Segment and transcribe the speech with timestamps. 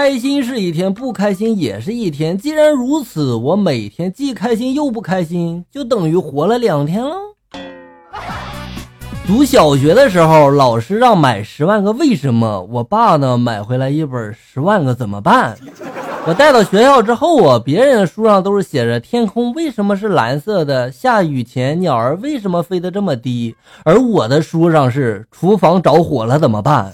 [0.00, 2.38] 开心是一天，不开心也是一天。
[2.38, 7.16] 既然如此，我每天既开心又不开心，就等于活了两天了。
[9.28, 15.54] 读小学的时候，老师让买《十万个为什么》，我爸呢买回来一本《十万个怎么办》。
[16.26, 23.54] 我带到学校之后啊，别人的书上都是写着天空为什么是蓝色的，下雨前鸟儿为什么飞得这么低，
[23.84, 26.90] 而我的书上是厨房着火了怎么办，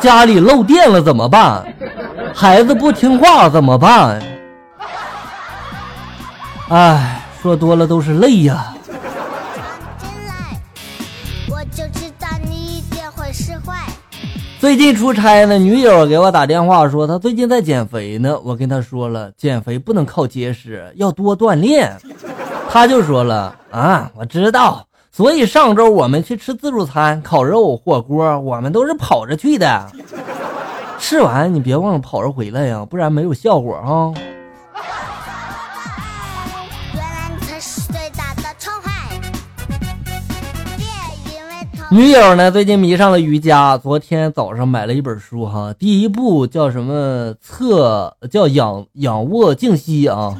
[0.00, 1.74] 家里漏电了怎么办，
[2.34, 4.22] 孩子不听话怎么办？
[6.70, 8.74] 哎，说多了都是泪呀。
[14.58, 18.38] 最近出差呢，女友给我打电话说她最近在减肥呢。
[18.44, 21.96] 我跟她说了，减肥不能靠节食，要多锻炼。
[22.70, 24.86] 她就说了啊，我知道。
[25.10, 29.90] 所以上周我们去吃自助餐，烤肉、火锅，我们都是跑着去的。
[31.00, 34.12] 吃完你别忘了跑着回来呀，不然没有效果哈。
[41.90, 42.52] 女友呢？
[42.52, 43.76] 最近迷上了瑜伽。
[43.76, 47.34] 昨天早上买了一本书，哈，第一步叫什么？
[47.40, 50.38] 侧叫仰仰卧静息啊，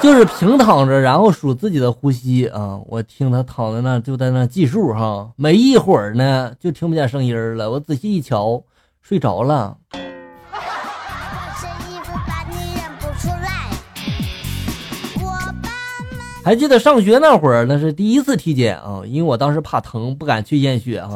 [0.00, 2.80] 就是平躺着，然后数自己的呼吸啊。
[2.86, 7.70] 我听他躺在那，就在那计数，哈，没一会儿呢，就听不见声音了。
[7.70, 8.62] 我仔细一瞧，
[9.02, 9.76] 睡着了。
[16.44, 21.10] 还记得上学那会儿，那是第一次体检啊，因为我当时怕疼，不敢去验血啊。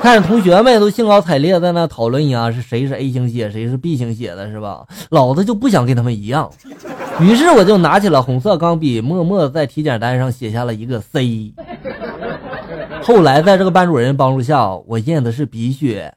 [0.00, 4.84] 看着同学们都兴高采烈在那讨论呀，是谁是 A 型血，谁是 B 型血的，是吧？
[5.10, 6.48] 老子就不想跟他们一样，
[7.18, 11.52] 于是我就拿起了红色钢笔，默默在体检单上写下了一个 C。
[13.02, 16.14] 后来在这个班主任帮助下，我验的是鼻血，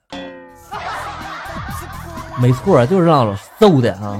[2.41, 4.19] 没错，就是让老揍的啊。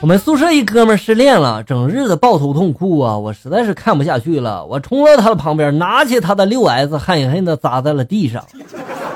[0.00, 3.16] 我们宿舍一哥们失恋了，整日的抱头痛哭啊！
[3.16, 8.44] 我实在是看不下去了，我冲到他的旁边，拿起他的六 S，狠狠的砸在了地上。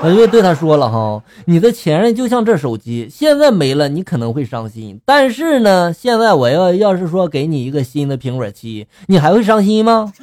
[0.01, 10.13] 我就对他说了哈，你的前任就像这手机，现在没了你可能会伤心，但是呢，现在我要要是说给你一个新的苹果七，你还会伤心吗？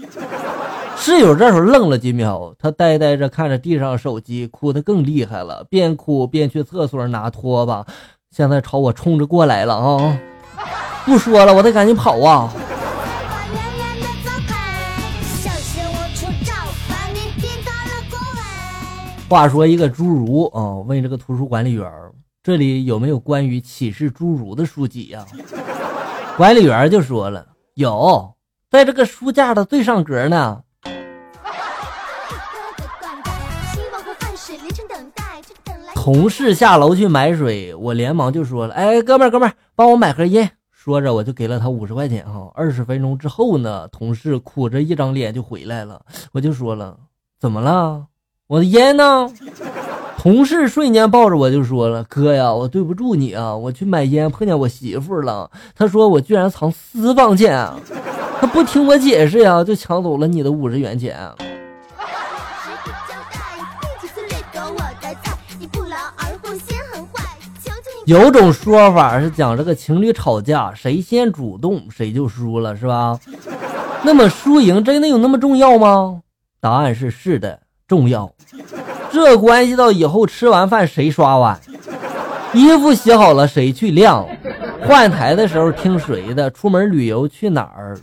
[0.97, 7.85] 室友这时候愣了几秒，他呆呆着看着地上手机，哭得更厉害了，边哭边去厕所拿拖把，
[8.31, 10.19] 现在朝我冲着过来了啊！
[11.05, 12.51] 不说了，我得赶紧跑啊！
[19.29, 21.91] 话说一个侏儒啊，问这个图书管理员
[22.43, 25.27] 这里有没有关于启示侏儒的书籍呀？”
[26.39, 28.35] 管理员就说了：“有，
[28.71, 30.63] 在这个书架的最上格呢。”
[36.05, 42.53] 同事下楼去买水，我连忙就说了：“哎，哥们儿，哥们儿，帮我买盒烟。”说着，我就给了他五十块钱哈。
[42.55, 46.03] 二十分钟之后呢，同事苦着一张脸就回来了。
[46.33, 46.95] 我就说了
[47.41, 48.05] ：“怎么了？
[48.49, 49.33] 我的烟呢？”
[50.21, 53.57] 同事瞬间抱着我就说了：“哥呀，我对不住你啊！
[53.57, 57.67] 我去买烟碰见我媳妇了，他说我居然藏私房钱，
[58.39, 61.17] 他不听我解释呀，就抢走了你的五十元钱。”
[68.07, 73.19] 有种说法是讲这个情侣吵架，谁先主动谁就输了，是吧？
[74.03, 76.21] 那么输赢真的有那么重要吗？
[76.61, 78.31] 答案是是的，重要。
[79.11, 81.59] 这关系到以后吃完饭谁刷碗，
[82.53, 84.27] 衣服洗好了谁去晾，
[84.83, 87.99] 换台的时候听谁的，出门旅游去哪儿。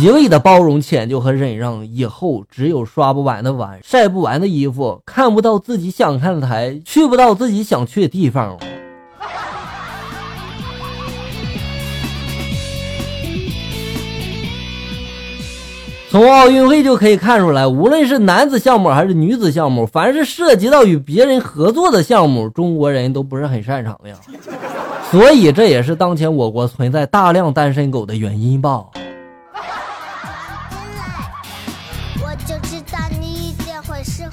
[0.00, 8.56] 一味的包容、迁就和忍让，以后只有刷不完的碗、晒不完的衣服、看不到自己想看的台、去不到自己想去的地方。
[16.10, 24.16] 从奥运会就可以看出来，无论是男子项目还是女子项目，凡是涉及到与别人合作的项目，中国人都不是很擅长呀。
[25.12, 28.84] 所以这也是当前我国存在大量单身狗的原因吧。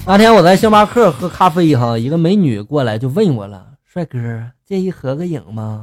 [0.04, 4.18] 那天我在星巴克喝咖啡，哈，一个美女过来就问我了：“帅哥，
[4.66, 5.82] 介意合个影吗？”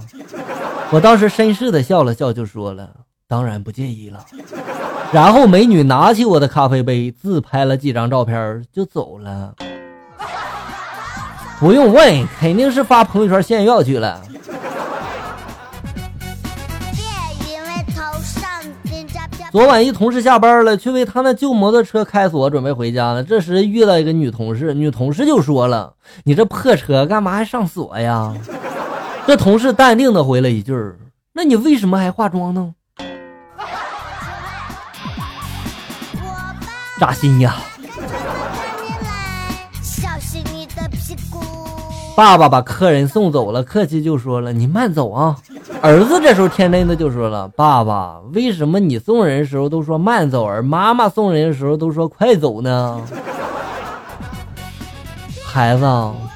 [0.91, 2.89] 我当时绅士的笑了笑，就说了
[3.29, 4.25] ：“当然不介意了。”
[5.15, 9.55] 然后美女拿起我的咖啡杯，自拍了几张照片就走了。
[11.57, 14.21] 不用问，肯定是发朋友圈炫耀去了。
[19.53, 23.23] 昨晚一同事下班了，去为他那旧摩托车开锁，准备回家呢。
[23.23, 25.93] 这时遇到一个女同事，女同事就说了
[26.25, 28.33] ：“你这破车干嘛还上锁呀？”
[29.25, 30.75] 这同事淡定的回了一句
[31.31, 32.73] ：“那你为什么还化妆呢？”
[36.99, 37.55] 扎心呀！
[42.15, 45.35] 爸爸把客人送走了，客气就说了：“你慢走啊。”
[45.81, 53.01] 儿子这时候天真的就说了：“爸爸，为什么你送人的时候都说慢走，而妈妈送人的时候都说快走呢？”
[55.45, 55.85] 孩子，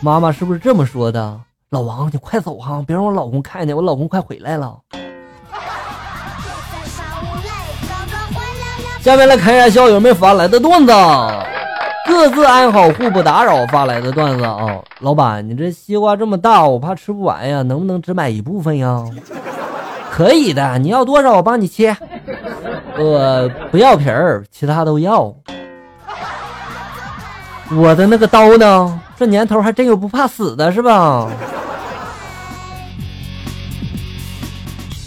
[0.01, 1.39] 妈妈是不是这么说的？
[1.69, 4.77] 老王，你快走哈，别让我老公看见，我老公快回来了。
[9.09, 10.93] 下面来看一下校友们发来的段子。
[12.05, 13.65] 各自安好，互不打扰。
[13.65, 19.03] 发来的段子啊，老板，你这西瓜这么大，我怕吃不完呀，能不能只买一部分呀？
[20.11, 21.97] 可以的，你要多少我帮你切。
[22.99, 25.33] 我不要皮儿，其他都要。
[27.75, 29.01] 我的那个刀呢？
[29.17, 31.27] 这年头还真有不怕死的，是吧？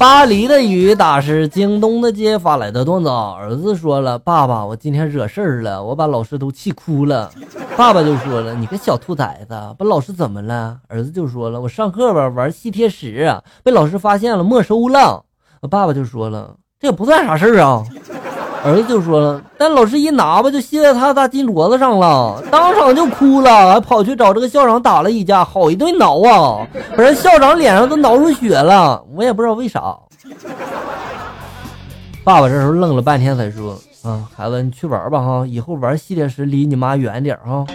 [0.03, 7.31] 巴黎的雨打湿京东的街发来的段子，儿子说了：“爸爸，我今天惹事儿了，我把老师都气哭了。”
[7.79, 13.33] 爸爸就说了：“你个小兔崽子，把老师怎么了？”儿子就说了：“我上课吧玩吸铁石，
[13.63, 15.23] 被老师发现了，没收了。”
[15.71, 17.85] 爸爸就说了：“这也不算啥事儿啊。”
[18.65, 26.67] 儿子就说了：“但老师一拿吧，就吸在他大金镯子上了，当场就哭了，还跑去找这个校长打了一架，好一顿挠啊，
[26.97, 29.97] 把人校长脸上都挠出血了，我也不知道为啥。”
[32.25, 33.77] 爸爸这时候愣了半天，才说
[34.09, 37.67] ：“啊，孩子，你去玩吧哈，以后玩吸铁石离你妈远点哈。”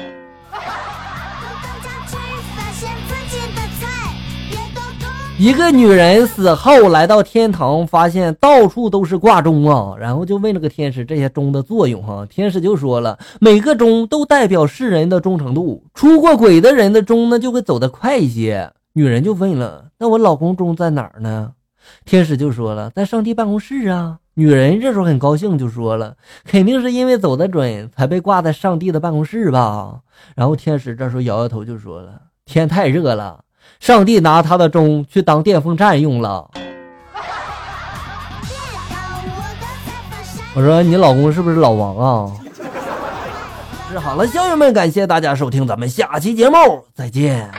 [5.39, 12.25] 一个女人死后来到天堂，发现到处都是挂钟啊，然后就问这个天使这些钟的作用哈。
[12.28, 18.72] 天使就说了，每个钟都代表世人的忠诚度，出过轨的人的钟呢就会走得快一些。
[18.94, 21.51] 女人就问了，那我老公钟在哪儿呢？
[22.04, 24.18] 天使就说了，在上帝办公室啊。
[24.34, 30.00] 女人这时候很高兴，就说了，肯定是因为走得准才被挂在上帝的办公室吧。
[30.36, 33.42] 然后天使这时候摇摇头就说了，天太热了。
[33.79, 36.50] 上帝拿他的钟去当电风扇用了。
[40.53, 42.31] 我说你老公是不是老王啊？
[43.89, 47.50] 治好了，校友们，感谢大家收听，咱们下期节目再见。